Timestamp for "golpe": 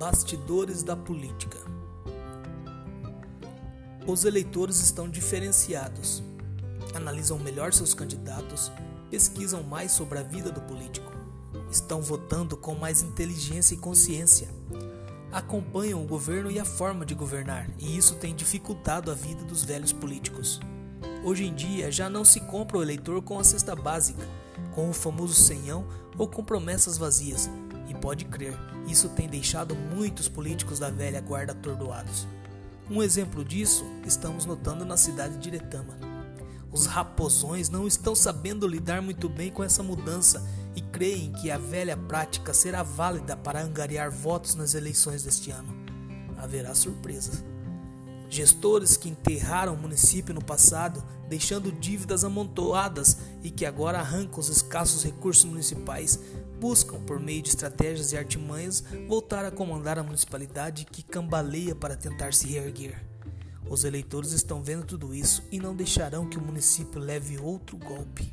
67.76-68.32